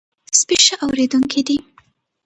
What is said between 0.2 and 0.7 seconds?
سپي